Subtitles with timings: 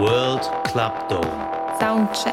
[0.00, 1.26] World Club Dome.
[1.78, 2.32] Soundcheck.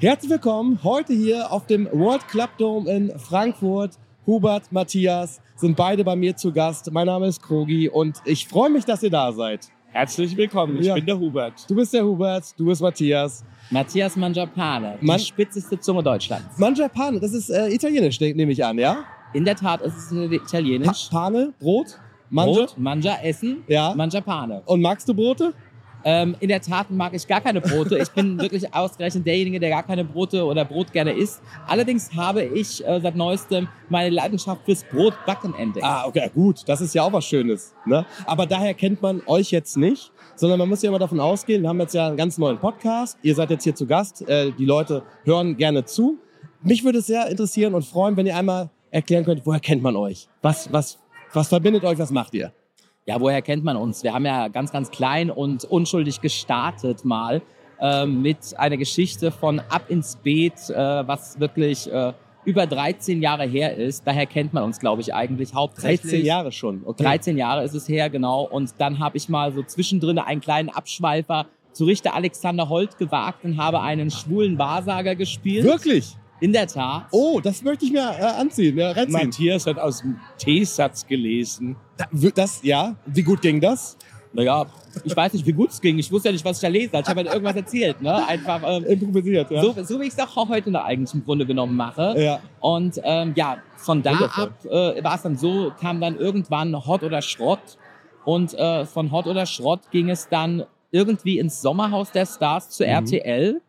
[0.00, 3.92] Herzlich willkommen heute hier auf dem World Club Dome in Frankfurt.
[4.26, 6.90] Hubert, Matthias sind beide bei mir zu Gast.
[6.90, 9.70] Mein Name ist Krogi und ich freue mich, dass ihr da seid.
[9.90, 10.94] Herzlich willkommen, ich Ja.
[10.94, 11.68] bin der Hubert.
[11.68, 13.42] Du bist der Hubert, du bist Matthias.
[13.70, 16.58] Matthias Mangiapane, Man- die spitzeste Zunge Deutschlands.
[16.58, 18.98] Mangiapane, das ist äh, italienisch, ne- nehme ich an, ja?
[19.32, 21.08] In der Tat ist es Pa italienisch.
[21.10, 21.98] Pane, Brot,
[22.30, 22.52] Manja.
[22.60, 23.94] Brot, Manja, Essen, Ja.
[23.94, 24.62] Mangiapane.
[24.66, 25.52] Und magst du Brote?
[26.04, 27.98] Ähm, in der Tat mag ich gar keine Brote.
[27.98, 31.40] Ich bin wirklich ausgerechnet derjenige, der gar keine Brote oder Brot gerne isst.
[31.66, 35.84] Allerdings habe ich äh, seit neuestem meine Leidenschaft fürs Brotbacken entdeckt.
[35.84, 37.74] Ah, okay, gut, das ist ja auch was Schönes.
[37.86, 38.06] Ne?
[38.26, 41.68] Aber daher kennt man euch jetzt nicht, sondern man muss ja immer davon ausgehen, wir
[41.68, 44.64] haben jetzt ja einen ganz neuen Podcast, ihr seid jetzt hier zu Gast, äh, die
[44.64, 46.18] Leute hören gerne zu.
[46.62, 49.96] Mich würde es sehr interessieren und freuen, wenn ihr einmal erklären könnt, woher kennt man
[49.96, 50.28] euch?
[50.42, 50.98] Was, was,
[51.32, 52.52] was verbindet euch, was macht ihr?
[53.08, 54.02] Ja, woher kennt man uns?
[54.02, 57.40] Wir haben ja ganz, ganz klein und unschuldig gestartet mal
[57.80, 62.12] ähm, mit einer Geschichte von Ab ins Beet, äh, was wirklich äh,
[62.44, 64.06] über 13 Jahre her ist.
[64.06, 66.10] Daher kennt man uns, glaube ich, eigentlich hauptsächlich.
[66.10, 67.02] 13 Jahre schon, okay.
[67.02, 68.42] 13 Jahre ist es her, genau.
[68.42, 73.42] Und dann habe ich mal so zwischendrin einen kleinen Abschweifer zu Richter Alexander Holt gewagt
[73.42, 75.64] und habe einen schwulen Wahrsager gespielt.
[75.64, 76.14] Wirklich?
[76.40, 77.06] In der Tat.
[77.10, 79.12] Oh, das möchte ich mir äh, anziehen, ja, reinziehen.
[79.12, 81.76] Matthias hat aus dem T-Satz gelesen.
[82.34, 83.96] Das, ja, wie gut ging das?
[84.32, 84.66] Naja,
[85.04, 85.98] ich weiß nicht, wie gut es ging.
[85.98, 86.90] Ich wusste ja nicht, was ich da lese.
[86.98, 88.00] Ich habe halt irgendwas erzählt.
[88.02, 88.26] Ne?
[88.28, 89.62] Einfach ähm, Improvisiert, ja.
[89.62, 92.14] so, so wie ich es auch heute noch eigentlich im Grunde genommen mache.
[92.18, 92.40] Ja.
[92.60, 94.44] Und ähm, ja, von da Wundervoll.
[94.44, 94.64] ab
[94.96, 97.78] äh, war es dann so, kam dann irgendwann Hot oder Schrott.
[98.24, 102.84] Und äh, von Hot oder Schrott ging es dann irgendwie ins Sommerhaus der Stars zu
[102.84, 102.90] Mhm.
[102.90, 103.60] RTL.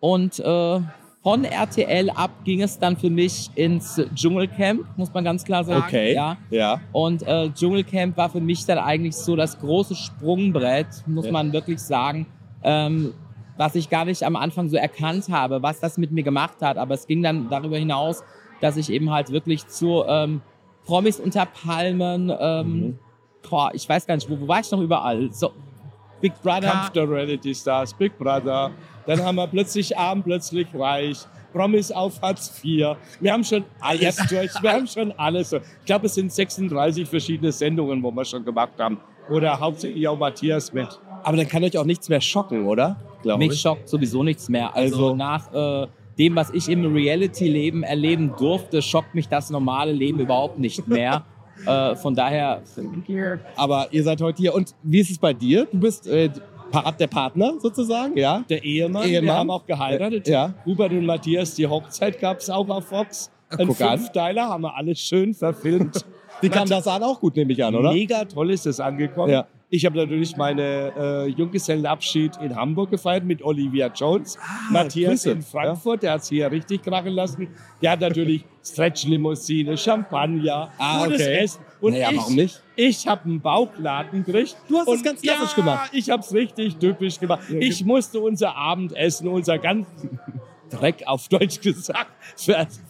[0.00, 0.80] Und äh,
[1.22, 5.84] von RTL ab ging es dann für mich ins Dschungelcamp, muss man ganz klar sagen.
[5.86, 6.14] Okay.
[6.14, 6.36] Ja.
[6.50, 6.80] Ja.
[6.90, 11.32] Und äh, Dschungelcamp war für mich dann eigentlich so das große Sprungbrett, muss Ja.
[11.32, 12.26] man wirklich sagen,
[12.64, 13.14] ähm,
[13.56, 16.76] was ich gar nicht am Anfang so erkannt habe, was das mit mir gemacht hat.
[16.76, 18.24] Aber es ging dann darüber hinaus,
[18.60, 20.40] dass ich eben halt wirklich zu ähm,
[20.86, 22.98] Promis unter Palmen, ähm, Mhm.
[23.48, 25.30] boah, ich weiß gar nicht, wo, wo war ich noch überall?
[25.32, 25.52] So,
[26.22, 26.70] Big Brother.
[26.70, 28.70] Kampf der Reality Stars, Big Brother.
[29.06, 31.18] Dann haben wir plötzlich arm, plötzlich reich.
[31.52, 32.96] Promis auf Hartz IV.
[33.20, 34.50] Wir haben schon alles durch.
[34.62, 35.52] Wir haben schon alles.
[35.52, 38.98] Ich glaube, es sind 36 verschiedene Sendungen, wo wir schon gemacht haben.
[39.28, 40.88] Oder hauptsächlich auch Matthias mit.
[41.24, 42.96] Aber dann kann euch auch nichts mehr schocken, oder?
[43.22, 43.60] Glaube Mich ich.
[43.60, 44.74] schockt sowieso nichts mehr.
[44.74, 45.86] Also, Also- nach äh,
[46.18, 51.24] dem, was ich im Reality-Leben erleben durfte, schockt mich das normale Leben überhaupt nicht mehr.
[51.66, 52.62] äh, von daher,
[53.56, 54.54] Aber ihr seid heute hier.
[54.54, 55.66] Und wie ist es bei dir?
[55.70, 56.30] Du bist äh,
[56.98, 58.44] der Partner sozusagen, ja?
[58.48, 59.24] Der Ehemann, Ehemann.
[59.24, 60.28] wir haben auch geheiratet.
[60.28, 60.54] Ja.
[60.64, 63.30] Hubert und Matthias, die Hochzeit gab es auch auf Fox.
[63.50, 63.98] Ein guck an.
[63.98, 66.04] Fünfteiler haben wir alles schön verfilmt.
[66.42, 67.92] Die kam das an auch gut, nehme ich an, oder?
[67.92, 69.32] Mega toll ist das angekommen.
[69.32, 69.46] Ja.
[69.74, 74.38] Ich habe natürlich meine äh, Junggesellenabschied in Hamburg gefeiert mit Olivia Jones.
[74.70, 75.30] Matthias Ah, Grüße.
[75.30, 77.48] in Frankfurt, der hat sie ja richtig krachen lassen.
[77.80, 81.38] Der hat natürlich Stretch-Limousine, Champagner, Ah, gutes okay.
[81.38, 81.60] Essen.
[81.80, 82.62] Und Naja, ich, warum nicht?
[82.76, 84.56] Ich habe einen Bauchladen gekriegt.
[84.68, 85.90] Du hast es ganz klassisch ja, gemacht.
[85.94, 87.40] ich habe es richtig typisch gemacht.
[87.48, 90.20] Ich musste unser Abendessen, unser ganzen
[90.76, 92.10] Dreck auf Deutsch gesagt,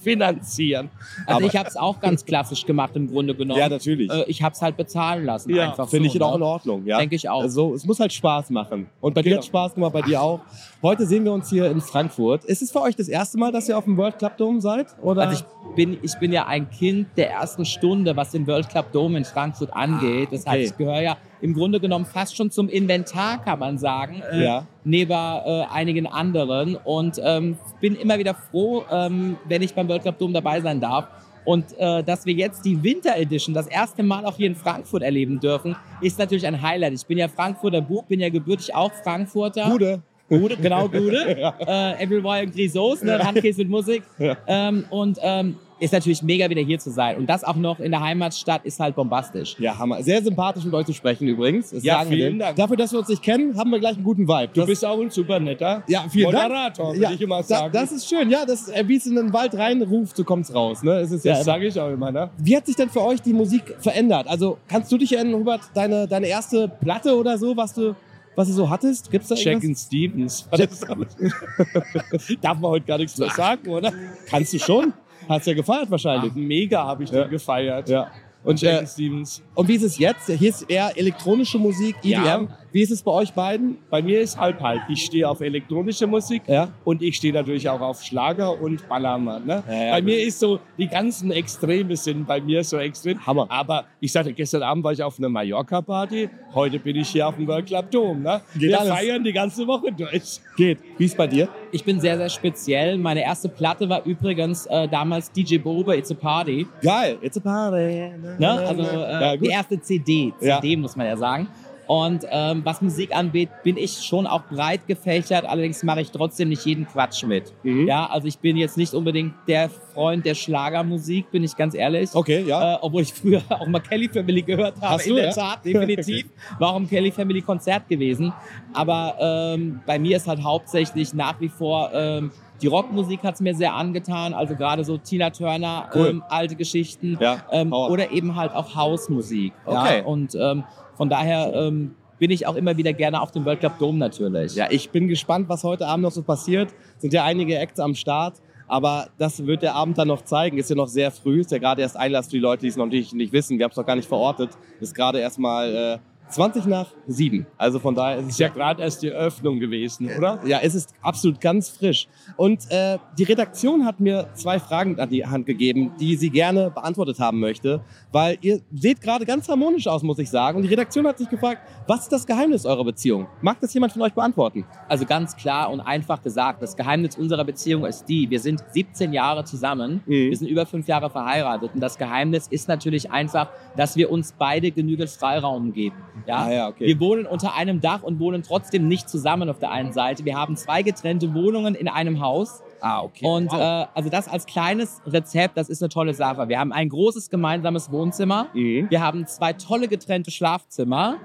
[0.01, 0.91] finanzieren.
[1.27, 3.59] also Aber- ich habe es auch ganz klassisch gemacht im Grunde genommen.
[3.59, 4.11] Ja, natürlich.
[4.11, 5.55] Äh, ich habe es halt bezahlen lassen.
[5.55, 6.37] Ja, einfach Finde so, ich auch ne?
[6.37, 6.99] in Ordnung, ja.
[6.99, 7.43] Denke ich auch.
[7.43, 8.87] Also, es muss halt Spaß machen.
[9.01, 9.39] Und bei dir Genau.
[9.43, 10.41] hat Spaß gemacht, bei dir auch.
[10.83, 12.45] Heute sehen wir uns hier in Frankfurt.
[12.45, 14.87] Ist es für euch das erste Mal, dass ihr auf dem World Club Dome seid?
[15.03, 15.29] Oder?
[15.29, 18.93] Also ich bin, ich bin ja ein Kind der ersten Stunde, was den World Club
[18.93, 20.29] Dome in Frankfurt angeht.
[20.33, 20.65] Das heißt, okay.
[20.65, 24.23] ich gehöre ja im Grunde genommen fast schon zum Inventar, kann man sagen.
[24.33, 24.67] äh, Ja.
[24.85, 26.77] Neben äh, einigen anderen.
[26.77, 30.81] Und ähm, bin immer wieder froh, ähm, wenn ich beim World Club Dome dabei sein
[30.81, 31.09] darf.
[31.45, 35.03] Und äh, dass wir jetzt die Winter Edition das erste Mal auch hier in Frankfurt
[35.03, 36.93] erleben dürfen, ist natürlich ein Highlight.
[36.95, 39.69] Ich bin ja Frankfurter Bub, bin ja gebürtig auch Frankfurter.
[39.69, 40.03] Gude.
[40.29, 41.53] Gude, genau, Gude.
[41.67, 44.03] äh, Everywhere Grisos, ne, Handkäse mit Musik.
[44.19, 44.37] Ja.
[44.47, 47.17] Ähm, und ähm, ist natürlich mega wieder hier zu sein.
[47.17, 49.57] Und das auch noch in der Heimatstadt ist halt bombastisch.
[49.59, 50.01] Ja, Hammer.
[50.03, 51.71] Sehr sympathisch mit euch zu sprechen übrigens.
[51.71, 52.39] Das Ja, vielen.
[52.39, 52.55] Dank.
[52.57, 54.51] Dafür, dass wir uns nicht kennen, haben wir gleich einen guten Vibe.
[54.55, 57.01] Du Das- bist auch ein super netter ja, vielen Moderator, Dank.
[57.01, 57.73] würde ich immer da, sagen.
[57.73, 58.31] das ist schön.
[58.31, 60.85] Ja, das, äh, wie es in den Wald reinruft, so kommt's raus.
[60.85, 60.93] Ne?
[61.01, 62.13] Es ist ja, das sage ich auch immer.
[62.13, 62.31] Ne?
[62.39, 64.29] Wie hat sich denn für euch die Musik verändert?
[64.29, 67.97] Also kannst du dich erinnern, Hubert, deine, deine erste Platte oder so, was du,
[68.35, 69.11] was du so hattest?
[69.11, 69.69] Gibt's da Jack irgendwas?
[69.69, 70.49] and Stevens.
[72.41, 73.93] Darf man heute gar nichts mehr sagen, oder?
[74.29, 74.93] Kannst du schon?
[75.29, 76.33] Hast ja gefeiert wahrscheinlich.
[76.33, 77.23] Ach, mega habe ich Ja.
[77.25, 77.89] den gefeiert.
[77.89, 78.11] Ja.
[78.45, 79.15] Und Und, Jack äh,
[79.55, 80.27] und wie ist es jetzt?
[80.29, 82.13] Hier ist eher elektronische Musik, EDM.
[82.13, 82.49] Ja.
[82.73, 83.77] Wie ist es bei euch beiden?
[83.91, 84.81] Bei mir ist halb halb.
[84.89, 86.69] Ich stehe auf elektronische Musik Ja.
[86.85, 89.45] und ich stehe natürlich auch auf Schlager und Ballermann.
[89.47, 89.63] Ne?
[89.69, 93.25] Ja, ja, bei mir ist so, die ganzen Extreme sind bei mir so extrem.
[93.27, 93.47] Hammer.
[93.51, 97.37] Aber ich sagte, gestern Abend war ich auf einer Mallorca-Party, heute bin ich hier auf
[97.37, 98.21] dem World Club Dome.
[98.21, 98.41] Ne?
[98.55, 98.93] Geht Wir alles.
[98.95, 100.41] feiern die ganze Woche durch.
[100.57, 100.79] Geht.
[100.97, 101.49] Wie ist bei dir?
[101.73, 102.97] Ich bin sehr, sehr speziell.
[102.97, 106.67] Meine erste Platte war übrigens äh, damals DJ Boba It's a Party.
[106.83, 107.19] Geil.
[107.21, 108.13] It's a party.
[108.39, 108.51] Ne?
[108.51, 110.61] Also äh, die erste CD, Ja.
[110.61, 111.49] CD muss man ja sagen.
[111.93, 116.49] Und ähm, was Musik angeht, bin ich schon auch breit gefächert, allerdings mache ich trotzdem
[116.49, 117.53] nicht jeden Quatsch mit.
[117.65, 117.87] Mhm.
[117.87, 122.09] Ja, also ich bin jetzt nicht unbedingt der Freund der Schlagermusik, bin ich ganz ehrlich.
[122.15, 122.77] Okay, ja.
[122.77, 125.33] Äh, obwohl ich früher auch mal Kelly Family gehört habe, Hast in du, der ja?
[125.33, 126.31] Tat, definitiv.
[126.59, 128.33] War auch im Kelly Family Konzert gewesen.
[128.73, 132.31] Aber ähm, bei mir ist halt hauptsächlich nach wie vor ähm,
[132.63, 136.07] die Rockmusik hat es mir sehr angetan, also gerade so Tina Turner, Cool.
[136.07, 139.53] ähm, alte Geschichten Ja, ähm, oder eben halt auch Hausmusik.
[139.67, 139.99] Okay.
[139.99, 140.05] Ja?
[140.05, 140.65] Und ähm,
[141.03, 144.55] von daher ähm, bin ich auch immer wieder gerne auf dem World Club Dome natürlich.
[144.55, 146.73] Ja, ich bin gespannt, was heute Abend noch so passiert.
[146.99, 148.35] Sind ja einige Acts am Start.
[148.69, 150.59] Aber das wird der Abend dann noch zeigen.
[150.59, 151.41] Ist ja noch sehr früh.
[151.41, 153.59] Ist ja gerade erst Einlass für die Leute, die es noch nicht, nicht wissen.
[153.59, 154.51] Wir haben es noch gar nicht verortet.
[154.79, 157.47] Ist gerade erst mal äh, 20 nach 7.
[157.59, 160.41] Also von daher ist es Ist ja gerade erst die Eröffnung gewesen, oder?
[160.47, 162.09] Ja, es ist absolut ganz frisch.
[162.37, 166.71] Und äh, die Redaktion hat mir zwei Fragen an die Hand gegeben, die sie gerne
[166.71, 167.83] beantwortet haben möchte,
[168.13, 170.57] weil ihr seht gerade ganz harmonisch aus, muss ich sagen.
[170.57, 173.27] Und die Redaktion hat sich gefragt, was ist das Geheimnis eurer Beziehung?
[173.43, 174.65] Mag das jemand von euch beantworten?
[174.89, 179.13] Also ganz klar und einfach gesagt, das Geheimnis unserer Beziehung ist die, wir sind 17
[179.13, 180.31] Jahre zusammen, Mhm.
[180.31, 184.35] wir sind über fünf Jahre verheiratet und das Geheimnis ist natürlich einfach, dass wir uns
[184.39, 185.97] beide genügend Freiraum geben.
[186.27, 186.37] Ja?
[186.37, 186.87] Ah ja, okay.
[186.87, 190.25] Wir wohnen unter einem Dach und wohnen trotzdem nicht zusammen auf der einen Seite.
[190.25, 192.63] Wir haben zwei getrennte Wohnungen in einem Haus.
[192.81, 193.25] Ah, okay.
[193.25, 196.49] Und äh, also das als kleines Rezept, das ist eine tolle Sache.
[196.49, 198.49] Wir haben ein großes gemeinsames Wohnzimmer.
[198.55, 198.91] Mhm.
[198.91, 201.17] Wir haben zwei tolle getrennte Schlafzimmer.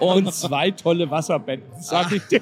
[0.00, 2.40] Und zwei tolle Wasserbetten, sag ich dir.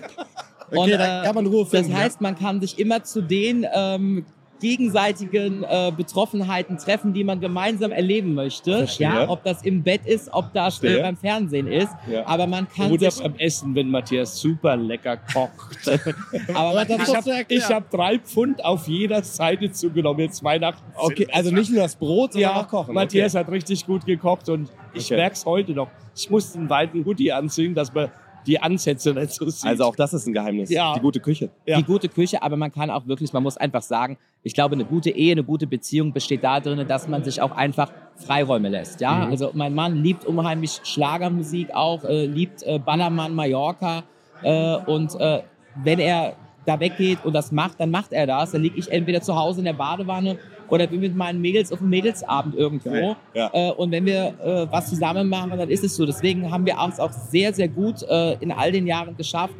[0.73, 1.97] Okay, und, äh, kann man Ruhe das finden.
[1.97, 4.25] heißt, man kann sich immer zu den ähm,
[4.61, 8.79] gegenseitigen äh, Betroffenheiten treffen, die man gemeinsam erleben möchte.
[8.79, 9.07] Verstehe.
[9.09, 11.03] Ja, ob das im Bett ist, ob das Verstehe.
[11.03, 11.91] beim Fernsehen ist.
[12.11, 12.27] Ja.
[12.27, 15.89] Aber man kann Oder sich, beim Essen, wenn Matthias super lecker kocht.
[16.55, 20.21] aber man das kann, Ich habe hab drei Pfund auf jeder Seite zugenommen.
[20.21, 20.83] Jetzt Weihnachten.
[20.97, 22.95] okay, also nicht nur das Brot, sondern Ja, auch kochen.
[22.95, 23.45] Matthias okay.
[23.45, 25.17] hat richtig gut gekocht und ich Okay.
[25.17, 25.89] merk's heute noch.
[26.17, 28.11] Ich musste einen weiten Hoodie anziehen, dass man
[28.47, 29.67] die Ansätze so sieht.
[29.69, 30.71] Also auch das ist ein Geheimnis.
[30.71, 30.95] Ja.
[30.95, 31.51] Die gute Küche.
[31.67, 31.77] Ja.
[31.79, 34.85] die gute Küche, aber man kann auch wirklich, man muss einfach sagen, ich glaube, eine
[34.85, 39.01] gute Ehe, eine gute Beziehung besteht darin, dass man sich auch einfach Freiräume lässt.
[39.01, 39.31] Ja, Mhm.
[39.31, 44.03] also mein Mann liebt unheimlich Schlagermusik auch, äh, liebt äh, Ballermann, Mallorca
[44.43, 45.43] äh, und äh,
[45.83, 46.35] wenn er
[46.67, 48.53] da weggeht und das macht, dann macht er das.
[48.53, 50.39] Dann liege ich entweder zu Hause in der Badewanne
[50.71, 53.17] oder bin mit meinen Mädels auf einem Mädelsabend irgendwo.
[53.35, 53.51] Ja.
[53.53, 56.07] Äh, und wenn wir äh, was zusammen machen, dann ist es so.
[56.07, 59.55] Deswegen haben wir es auch sehr, sehr gut äh, in all den Jahren geschafft,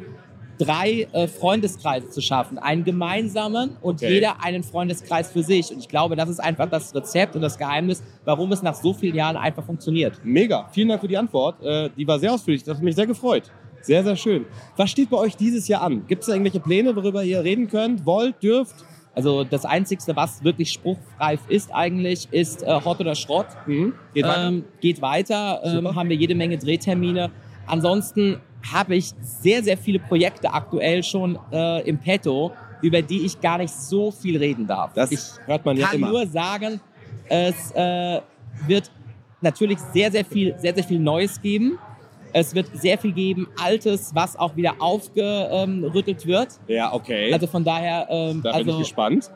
[0.57, 2.57] drei äh, Freundeskreise zu schaffen.
[2.59, 4.13] Einen gemeinsamen und Okay.
[4.13, 5.71] jeder einen Freundeskreis für sich.
[5.71, 8.93] Und ich glaube, das ist einfach das Rezept und das Geheimnis, warum es nach so
[8.93, 10.19] vielen Jahren einfach funktioniert.
[10.23, 10.67] Mega.
[10.71, 11.61] Vielen Dank für die Antwort.
[11.63, 12.63] Äh, die war sehr ausführlich.
[12.63, 13.51] Das hat mich sehr gefreut.
[13.81, 14.45] Sehr, sehr schön.
[14.77, 16.05] Was steht bei euch dieses Jahr an?
[16.07, 18.75] Gibt es da irgendwelche Pläne, worüber ihr reden könnt, wollt, dürft?
[19.13, 23.47] Also das Einzigste, was wirklich spruchreif ist eigentlich, ist äh, Hot oder Schrott.
[23.65, 23.93] Mhm.
[24.13, 24.47] Geht weiter.
[24.47, 27.29] Ähm, geht weiter, ähm, haben wir jede Menge Drehtermine.
[27.67, 28.39] Ansonsten
[28.71, 32.51] habe ich sehr, sehr viele Projekte aktuell schon äh, im Petto,
[32.81, 34.93] über die ich gar nicht so viel reden darf.
[34.93, 36.09] Das ich hört man ja kann immer.
[36.09, 36.79] nur sagen,
[37.27, 38.21] es äh,
[38.67, 38.91] wird
[39.41, 41.77] natürlich sehr, sehr viel, sehr, sehr viel Neues geben.
[42.33, 46.49] Es wird sehr viel geben, Altes, was auch wieder aufgerüttelt wird.
[46.67, 47.33] ja, okay.
[47.33, 49.31] Also von daher, ähm, da bin ich also gespannt.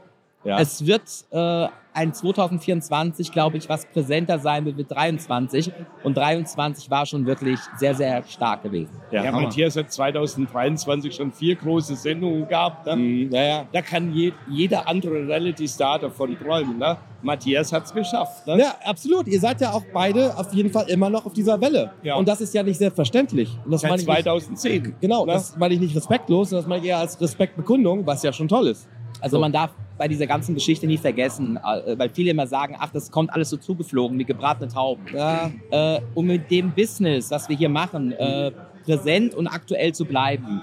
[0.45, 0.59] Ja.
[0.59, 5.71] es wird äh, ein 2024, glaube ich, was präsenter sein wird mit 23.
[6.03, 8.91] Und 23 war schon wirklich sehr, sehr stark gewesen.
[9.11, 9.31] ja, ja.
[9.31, 12.85] Matthias hat 2023 schon vier große Sendungen gehabt.
[12.85, 12.95] Ne?
[12.95, 13.65] Mhm, ja, ja.
[13.71, 16.77] Da kann je, jeder andere Reality-Star davon träumen.
[16.79, 16.97] Ne?
[17.21, 18.45] Matthias hat's geschafft.
[18.45, 18.59] Ne?
[18.59, 19.27] Ja, absolut.
[19.27, 21.91] Ihr seid ja auch beide auf jeden Fall immer noch auf dieser Welle.
[22.03, 22.15] Ja.
[22.15, 23.57] Und das ist ja nicht selbstverständlich.
[23.65, 24.95] Und das Seit meine ich nicht, 2010.
[25.01, 25.31] genau, Ne?
[25.33, 28.47] das meine ich nicht respektlos, sondern das meine ich eher als Respektbekundung, was ja schon
[28.47, 28.87] toll ist.
[29.21, 29.41] Also So.
[29.41, 33.11] man darf bei dieser ganzen Geschichte nie vergessen, äh, weil viele immer sagen, ach, das
[33.11, 35.05] kommt alles so zugeflogen wie gebratene Tauben.
[35.13, 38.51] Ja, Äh, um mit dem Business, was wir hier machen, äh,
[38.85, 40.61] präsent und aktuell zu bleiben,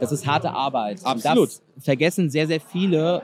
[0.00, 1.00] das ist harte Arbeit.
[1.04, 1.48] Absolut.
[1.48, 3.22] Und das vergessen sehr, sehr viele,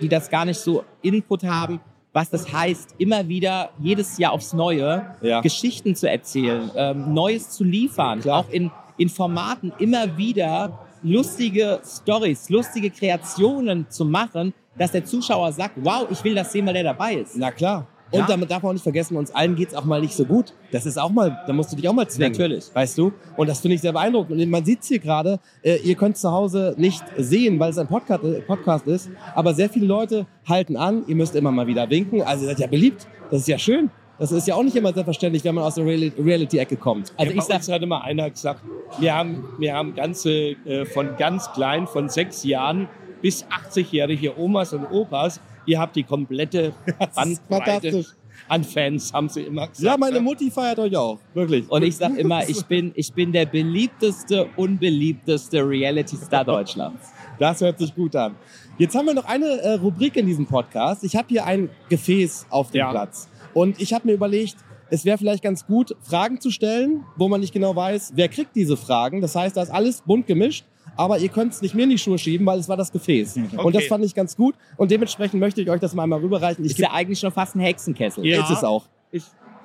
[0.00, 1.80] die das gar nicht so Input haben,
[2.12, 5.40] was das heißt, immer wieder jedes Jahr aufs Neue Ja.
[5.40, 8.40] Geschichten zu erzählen, ähm, Neues zu liefern, Klar.
[8.40, 15.52] auch in, in Formaten immer wieder lustige Stories, lustige Kreationen zu machen, dass der Zuschauer
[15.52, 17.36] sagt, wow, ich will das sehen, weil der dabei ist.
[17.36, 17.86] na klar.
[18.10, 18.26] Und Ja.
[18.28, 20.52] damit darf man auch nicht vergessen, uns allen geht's auch mal nicht so gut.
[20.70, 22.30] Das ist auch mal, da musst du dich auch mal zwingen.
[22.32, 22.66] Natürlich.
[22.72, 23.12] Weißt du?
[23.36, 24.40] Und das finde ich sehr beeindruckend.
[24.40, 27.88] Und man sieht's hier gerade, äh, ihr könnt zu Hause nicht sehen, weil es ein
[27.88, 31.88] Podcast, äh, Podcast ist, aber sehr viele Leute halten an, ihr müsst immer mal wieder
[31.90, 32.22] winken.
[32.22, 33.06] Also ihr seid ja beliebt.
[33.30, 33.90] Das ist ja schön.
[34.18, 37.12] Das ist ja auch nicht immer selbstverständlich, wenn man aus der Reali- Reality-Ecke kommt.
[37.16, 38.60] Also ja, ich sag, uns hat immer einer gesagt,
[38.98, 40.30] wir haben, wir haben ganze,
[40.66, 42.88] äh, von ganz klein, von sechs Jahren
[43.22, 46.72] bis 80-jährige Omas und Opas, ihr habt die komplette
[47.16, 48.04] Bandbreite
[48.48, 49.84] an Fans, haben sie immer gesagt.
[49.84, 50.20] Ja, meine ne?
[50.20, 51.18] Mutti feiert euch auch.
[51.32, 51.68] Wirklich.
[51.70, 57.10] und ich sag immer, ich bin, ich bin der beliebteste, unbeliebteste Reality-Star Deutschlands.
[57.36, 58.36] Das hört sich gut an.
[58.78, 61.02] Jetzt haben wir noch eine äh, Rubrik in diesem Podcast.
[61.02, 62.90] Ich habe hier ein Gefäß auf dem Ja.
[62.92, 63.28] Platz.
[63.54, 64.56] Und ich habe mir überlegt,
[64.90, 68.54] es wäre vielleicht ganz gut, Fragen zu stellen, wo man nicht genau weiß, wer kriegt
[68.54, 69.20] diese Fragen.
[69.20, 70.64] Das heißt, da ist alles bunt gemischt.
[70.96, 73.36] Aber ihr könnt es nicht mir in die Schuhe schieben, weil es war das Gefäß.
[73.36, 73.72] Und Okay.
[73.72, 74.54] das fand ich ganz gut.
[74.76, 76.64] Und dementsprechend möchte ich euch das mal einmal rüberreichen.
[76.64, 78.24] Ich Ist ja eigentlich schon fast ein Hexenkessel.
[78.24, 78.42] Ja.
[78.44, 78.84] ist es auch.
[79.10, 79.24] Ich,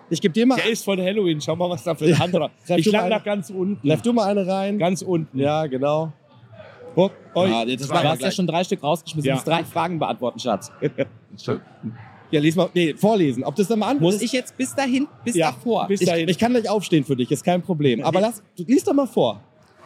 [0.10, 2.50] Ich gebe dir mal, der ist von Halloween, schau mal, was da für ein anderer.
[2.75, 3.88] Ich du lag mal nach eine- ganz unten.
[3.88, 4.79] greif du mal eine rein.
[4.79, 5.38] Ganz unten.
[5.38, 6.12] Ja, genau.
[6.96, 7.50] Guck, oi.
[7.50, 9.27] Ja, das Du machen wir hast ja schon drei Stück rausgeschmissen.
[9.27, 9.34] Ja.
[9.36, 10.72] Du musst drei Fragen beantworten, Schatz.
[12.32, 13.44] Ja, lies mal, nee, vorlesen.
[13.44, 15.88] Ob das dann mal an Muss ich jetzt bis dahin, bis Ja, davor?
[15.88, 16.30] bis Ich, dahin.
[16.30, 18.04] ich kann gleich aufstehen für dich, ist kein Problem.
[18.04, 19.42] Aber lass, du liest doch mal vor.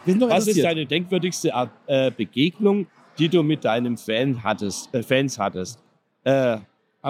[0.06, 1.50] Was ist deine denkwürdigste
[1.86, 2.86] äh, Begegnung,
[3.18, 5.78] die du mit deinem Fan hattest, äh, Fans hattest?
[6.24, 6.58] Äh,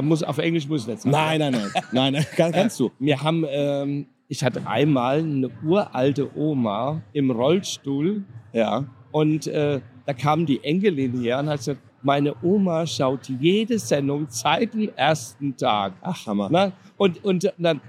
[0.00, 1.10] muss, auf Englisch muss ich nicht sagen.
[1.10, 1.70] Nein, nein, nein.
[1.92, 2.90] Nein, nein, kann, kannst du.
[3.00, 8.22] Wir haben, ähm, ich hatte einmal eine uralte Oma im Rollstuhl
[8.52, 8.84] Ja.
[9.12, 14.26] und äh, da kam die Enkelin her und hat gesagt, meine Oma schaut jede Sendung
[14.28, 15.94] seit dem ersten Tag.
[16.02, 16.48] Ach, Hammer.
[16.50, 17.80] Na, und, und dann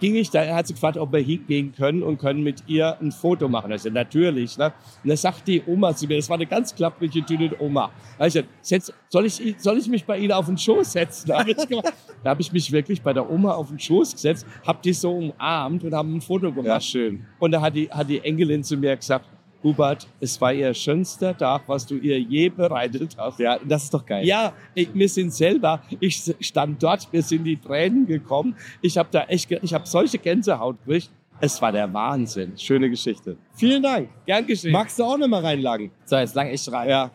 [0.00, 2.98] ging ich da, er hat sie gefragt, ob wir hingehen können und können mit ihr
[3.00, 3.70] ein Foto machen.
[3.72, 4.56] Also natürlich.
[4.58, 4.72] Ne?
[5.02, 7.90] Und dann sagt die Oma zu mir, das war eine ganz klapprige, dünne Oma.
[8.18, 11.26] Hab gesagt, setz, soll, ich, soll ich mich bei Ihnen auf den Schoß setzen?
[11.36, 11.92] Da habe ich, gemacht.
[12.22, 15.12] Da hab ich mich wirklich bei der Oma auf den Schoß gesetzt, habe die so
[15.12, 16.66] umarmt und haben ein Foto gemacht.
[16.66, 17.24] Ja, schön.
[17.38, 19.26] Und da hat die, hat die Enkelin zu mir gesagt,
[19.66, 23.40] Hubert, es war ihr schönster Tag, was du ihr je bereitet hast.
[23.40, 24.24] Ja, das ist doch geil.
[24.24, 28.54] Ja, ich, wir sind selber, ich stand dort, mir sind die Tränen gekommen.
[28.80, 31.10] Ich habe da echt, ich habe solche Gänsehaut gekriegt.
[31.40, 32.56] Es war der Wahnsinn.
[32.56, 33.36] Schöne Geschichte.
[33.56, 34.08] Vielen Dank.
[34.24, 34.70] Gern geschehen.
[34.70, 35.90] Magst du auch noch mal reinlagen?
[36.04, 36.88] So, jetzt lang ich rein.
[36.88, 37.10] Ja.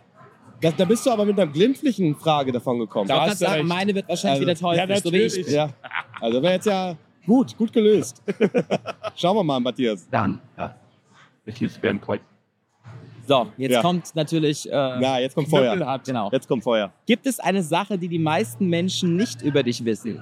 [0.59, 3.09] Da, da bist du aber mit einer glimpflichen Frage davon gekommen.
[3.09, 3.65] Ich Da du sagen, recht.
[3.65, 5.35] meine wird wahrscheinlich Also, wieder teuflisch, ja, so wie ich.
[5.37, 5.53] natürlich.
[5.55, 5.69] Ja.
[6.19, 8.21] Also wäre jetzt ja gut, gut gelöst.
[9.15, 10.07] Schauen wir mal, Matthias.
[11.45, 12.21] it has been quite
[13.27, 13.81] So, jetzt Ja.
[13.81, 14.67] kommt natürlich.
[14.69, 15.99] Äh, Na, jetzt kommt Feuer.
[16.05, 16.29] Genau.
[16.31, 16.91] Jetzt kommt Feuer.
[17.05, 20.21] Gibt es eine Sache, die die meisten Menschen nicht über dich wissen?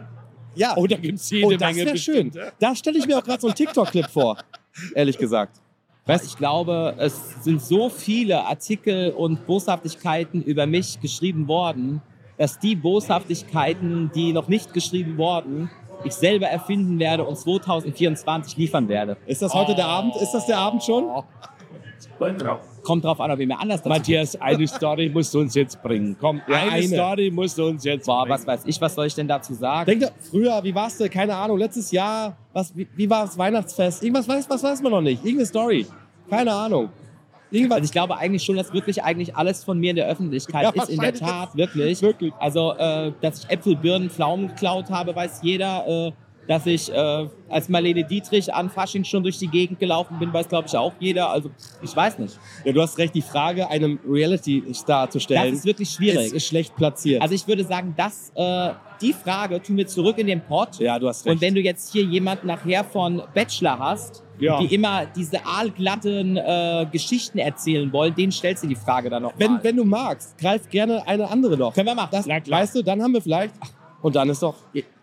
[0.55, 0.73] Ja.
[0.75, 2.31] Oh, da gibt's jede Oh, das Menge wäre schön.
[2.33, 2.51] ja.
[2.59, 4.37] Da stelle ich mir auch gerade so einen TikTok-Clip vor.
[4.95, 5.61] Ehrlich gesagt.
[6.05, 12.01] Weißt, ich glaube, es sind so viele Artikel und Boshaftigkeiten über mich geschrieben worden,
[12.37, 15.69] dass die Boshaftigkeiten, die noch nicht geschrieben wurden,
[16.03, 19.17] ich selber erfinden werde und 2024 liefern werde.
[19.27, 20.15] Ist das heute der Abend?
[20.15, 21.05] Ist das der Abend schon?
[22.83, 25.81] Kommt drauf an, ob ihr mir anders dazu Matthias, eine Story musst du uns jetzt
[25.81, 26.15] bringen.
[26.19, 26.87] Komm, Ja, eine, eine.
[26.87, 28.35] Story musst du uns jetzt Boah, bringen.
[28.35, 29.85] was weiß ich, was soll ich denn dazu sagen?
[29.85, 31.09] Denk doch, früher, wie war's denn?
[31.09, 34.03] Keine Ahnung, letztes Jahr, was, wie, wie war das Weihnachtsfest?
[34.03, 35.23] Irgendwas weiß, was weiß man noch nicht.
[35.23, 35.85] Irgendeine Story.
[36.29, 36.89] Keine Ahnung.
[37.51, 37.77] Irgendwas.
[37.77, 40.83] Also ich glaube eigentlich schon, dass wirklich eigentlich alles von mir in der Öffentlichkeit Ja,
[40.83, 40.89] ist.
[40.89, 42.01] In der Tat, wirklich.
[42.01, 42.31] Wirklich.
[42.39, 45.85] Also, äh, dass ich Äpfel, Birnen, Pflaumen geklaut habe, weiß jeder.
[45.87, 46.11] Äh,
[46.49, 50.49] dass ich äh, als Marlene Dietrich an Fasching schon durch die Gegend gelaufen bin, weiß
[50.49, 51.29] glaube ich auch jeder.
[51.29, 51.51] Also
[51.83, 52.39] ich weiß nicht.
[52.65, 56.27] Ja, du hast recht, die Frage, einem Reality-Star zu stellen, Das ist wirklich schwierig.
[56.27, 57.21] ist, ist schlecht platziert.
[57.21, 60.79] Also ich würde sagen, dass äh, die Frage tun wir zurück in den Pott.
[60.79, 61.35] ja, du hast recht.
[61.35, 64.59] Und wenn du jetzt hier jemanden nachher von Bachelor hast, Ja.
[64.59, 69.33] die immer diese aalglatten äh, Geschichten erzählen wollen, denen stellst du die Frage dann noch
[69.37, 71.73] wenn, wenn du magst, greif gerne eine andere noch.
[71.75, 72.09] Können wir machen.
[72.11, 73.53] Das, weißt du, dann haben wir vielleicht.
[73.59, 73.69] Ach,
[74.01, 74.55] und dann ist doch.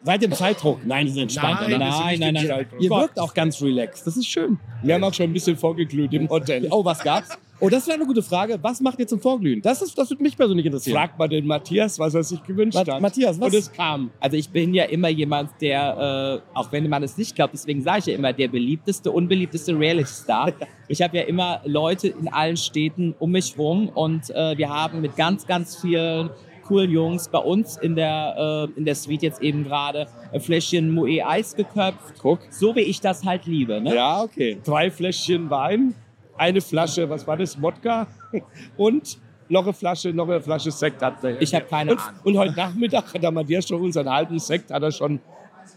[0.03, 0.81] Seid ihr im Zeitdruck?
[0.87, 2.47] Nein, sind entspannt, Nein, ist Nein, nein, nein.
[2.47, 2.81] Zeitdruck.
[2.81, 4.07] Ihr wirkt auch ganz relaxed.
[4.07, 4.59] Das ist schön.
[4.83, 6.69] Wir haben auch schon ein bisschen vorgeglüht im Hotel.
[6.71, 7.37] Oh, was gab's?
[7.59, 8.59] Oh, das wäre eine gute Frage.
[8.61, 9.63] Was macht ihr zum Vorglühen?
[9.63, 10.95] Das, ist, das würde mich persönlich interessieren.
[10.95, 13.01] Frag mal den Matthias, was er sich gewünscht hat.
[13.01, 14.11] Matthias, was- Und es kam.
[14.21, 17.83] Also ich bin ja immer jemand, der, äh, auch wenn man es nicht glaubt, deswegen
[17.83, 20.53] sage ich ja immer, der beliebteste, unbeliebteste Reality-Star.
[20.89, 25.01] Ich habe ja immer Leute in allen Städten um mich rum und äh, wir haben
[25.01, 26.31] mit ganz, ganz vielen
[26.67, 30.91] coolen Jungs bei uns in der, äh, in der Suite jetzt eben gerade ein Fläschchen
[30.91, 32.15] Moe Eis geköpft.
[32.21, 32.41] Guck.
[32.51, 33.81] So wie ich das halt liebe.
[33.81, 33.95] Ne?
[33.95, 34.59] Ja, okay.
[34.65, 35.95] Drei Fläschchen Wein,
[36.37, 38.07] eine Flasche, was war das, Wodka
[38.77, 39.19] und
[39.49, 41.41] noch eine Flasche, noch eine Flasche Sekt hat er.
[41.41, 42.21] Ich habe keine und, Ahnung.
[42.25, 45.21] und heute Nachmittag hat der Matthias schon unseren halben Sekt hat er schon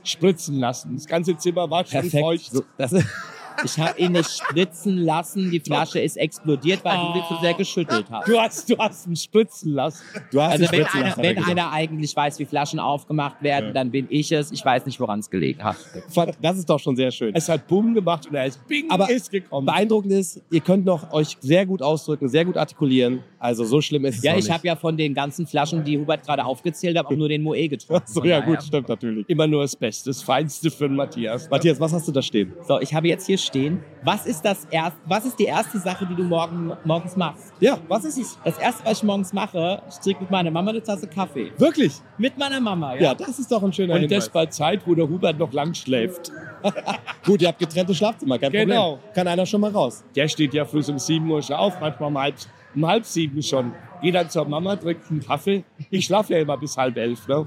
[0.04, 0.96] spritzen lassen.
[0.96, 2.24] Das ganze Zimmer war schon Perfekt.
[2.24, 2.52] feucht.
[2.52, 3.06] So, das ist
[3.64, 5.52] Ich habe ihn nicht spritzen lassen.
[5.52, 8.28] Die Flasche ist explodiert, weil du sie zu sehr geschüttelt hast.
[8.28, 10.04] Du hast, du hast ihn spritzen lassen.
[10.32, 12.80] Du hast Also die wenn, Spritze einer, lassen, wenn er einer eigentlich weiß, wie Flaschen
[12.80, 14.52] aufgemacht werden, dann bin ich es.
[14.52, 15.78] Ich weiß nicht, woran es gelegen hat.
[16.42, 17.34] Das ist doch schon sehr schön.
[17.36, 19.66] Es hat Bumm gemacht und er ist Bing Aber ist gekommen.
[19.66, 23.24] Beeindruckend ist, ihr könnt noch euch sehr gut ausdrücken, sehr gut artikulieren.
[23.40, 26.26] Also so schlimm ist es Ja, ich habe ja von den ganzen Flaschen, die Hubert
[26.26, 28.04] gerade aufgezählt hat, auch nur den Moe getrunken.
[28.06, 29.28] so, ja gut, stimmt natürlich.
[29.30, 31.50] Immer nur das Beste, das Feinste für den Matthias.
[31.50, 32.54] Matthias, was hast du da stehen?
[32.68, 33.84] So, ich habe jetzt hier stehen.
[34.04, 37.52] Was ist das erst, Was ist die erste Sache, die du morgen, morgens machst?
[37.60, 38.40] Ja, was ist es?
[38.46, 41.52] Das erste, was ich morgens mache, ich trinke mit meiner Mama eine Tasse Kaffee.
[41.58, 41.94] Wirklich?
[42.18, 43.02] Mit meiner Mama, ja.
[43.02, 44.26] Ja, das ist doch ein schöner Und Hinweis.
[44.26, 46.32] das bei Zeit, wo der Hubert noch lang schläft.
[47.26, 48.96] Gut, ihr habt getrennte Schlafzimmer, kein Genau.
[48.96, 49.14] Problem.
[49.14, 50.04] Kann einer schon mal raus.
[50.16, 52.36] Der steht ja früh um 7 Uhr schon auf, manchmal um halb,
[52.80, 53.74] um halb sieben schon.
[54.02, 55.64] Geht dann zur Mama, trinkt einen Kaffee.
[55.90, 57.28] Ich schlafe ja immer bis halb elf.
[57.28, 57.46] Ne?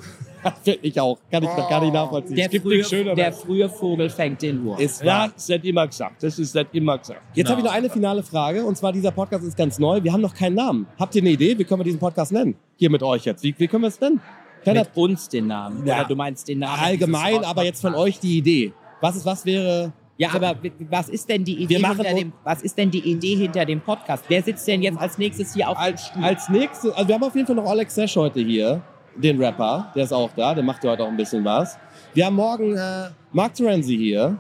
[0.83, 1.19] ich auch.
[1.31, 2.37] Kann ich doch gar nicht nachvollziehen.
[2.37, 4.79] Der, gibt frühe, der frühe Vogel fängt den Wurm.
[4.79, 5.31] ist Ja, wahr.
[5.35, 6.23] das ist immer gesagt.
[6.23, 7.23] Das ist immer gesagt.
[7.35, 8.65] Jetzt habe ich noch eine finale Frage.
[8.65, 10.03] Und zwar, dieser Podcast ist ganz neu.
[10.03, 10.87] Wir haben noch keinen Namen.
[10.99, 11.59] Habt ihr eine Idee?
[11.59, 12.55] Wie können wir diesen Podcast nennen?
[12.77, 13.43] Hier mit euch jetzt.
[13.43, 14.21] Wie, wie können wir es nennen?
[14.63, 15.87] Keiner, Mit uns den Namen.
[15.87, 16.01] Ja.
[16.01, 16.81] Oder du meinst den Namen.
[16.81, 18.73] allgemein, aber jetzt von euch die Idee.
[19.01, 19.93] Was ist, was wäre...
[20.19, 20.57] Ja, aber
[20.91, 24.25] was ist denn die Idee hinter dem, was ist denn die Idee hinter dem Podcast?
[24.29, 26.25] Wer sitzt denn jetzt als nächstes hier auf dem Als, Stuhl?
[26.25, 28.83] als nächstes, also wir haben auf jeden Fall noch Alex Sesh heute hier,
[29.17, 31.79] den Rapper, der ist auch da, der macht ja heute auch ein bisschen was.
[32.15, 34.39] Wir haben morgen äh, Mark Terenzi hier.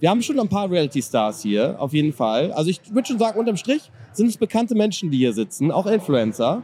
[0.00, 2.50] Wir haben schon ein paar Reality-Stars hier, auf jeden Fall.
[2.52, 5.86] Also ich würde schon sagen, unterm Strich sind es bekannte Menschen, die hier sitzen, auch
[5.86, 6.62] Influencer.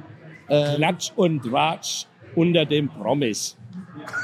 [0.49, 3.57] Äh, Klatsch und Ratsch unter dem Promis.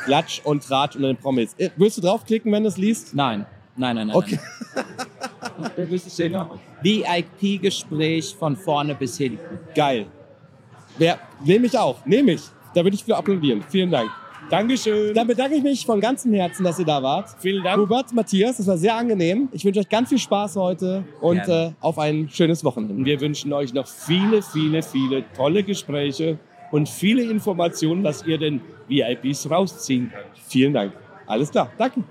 [0.04, 1.54] Klatsch und Tratsch unter den Promis.
[1.58, 3.14] Äh, Willst du draufklicken, wenn du es liest?
[3.14, 4.16] Nein, nein, nein, nein.
[4.16, 4.38] Okay.
[6.30, 6.46] nein.
[6.82, 9.58] VIP-Gespräch von vorne bis hinten.
[9.74, 10.06] Geil.
[10.98, 12.42] Wer, nehme ich auch, nehme ich.
[12.74, 13.62] Da würde ich für applaudieren.
[13.68, 14.10] Vielen Dank.
[14.50, 15.14] Dankeschön.
[15.14, 17.30] Dann bedanke ich mich von ganzem Herzen, dass ihr da wart.
[17.38, 17.80] Vielen Dank.
[17.80, 19.48] Hubert, Matthias, das war sehr angenehm.
[19.52, 23.04] Ich wünsche euch ganz viel Spaß heute und äh, auf ein schönes Wochenende.
[23.04, 26.38] wir wünschen euch noch viele, viele, viele tolle Gespräche
[26.70, 30.38] und viele Informationen, was ihr den VIPs rausziehen könnt.
[30.46, 30.92] Vielen Dank.
[31.26, 31.70] Alles klar.
[31.78, 32.04] Danke.